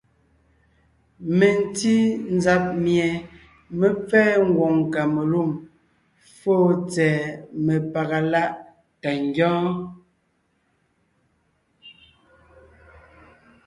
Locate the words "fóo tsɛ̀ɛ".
6.37-7.19